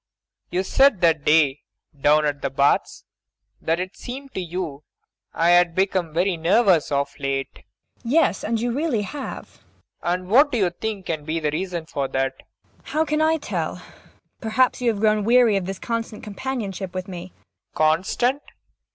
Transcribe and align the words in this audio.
You 0.49 0.63
said 0.63 1.01
that 1.01 1.25
day 1.25 1.61
down 1.95 2.25
at 2.25 2.41
the 2.41 2.49
Baths 2.49 3.05
that 3.61 3.79
it 3.79 3.95
seemed 3.95 4.33
to 4.33 4.39
you 4.39 4.81
I 5.31 5.51
had 5.51 5.75
become 5.75 6.11
very 6.11 6.37
nervous 6.37 6.91
of 6.91 7.13
late 7.19 7.49
MAIA. 7.53 7.63
Yes, 8.03 8.43
and 8.43 8.59
you 8.59 8.71
really 8.71 9.03
have. 9.03 9.61
PROFESSOR 9.61 9.61
RUBEK. 9.61 9.89
And 10.23 10.27
what 10.31 10.51
do 10.51 10.57
you 10.57 10.71
think 10.71 11.05
can 11.05 11.23
be 11.23 11.39
the 11.39 11.51
reason 11.51 11.85
of 11.93 12.11
that? 12.13 12.33
MAIA. 12.35 12.83
How 12.85 13.05
can 13.05 13.21
I 13.21 13.37
tell? 13.37 13.75
[Quickly.] 13.75 13.91
Perhaps 14.41 14.81
you 14.81 14.89
have 14.89 14.99
grown 15.01 15.23
weary 15.23 15.55
of 15.55 15.67
this 15.67 15.77
constant 15.77 16.23
companionship 16.23 16.95
with 16.95 17.07
me. 17.07 17.27
PROFESSOR 17.27 17.39
RUBEK. 17.39 17.75
Constant 17.75 18.41